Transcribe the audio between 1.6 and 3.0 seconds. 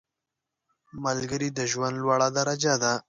ژوند لوړه درجه ده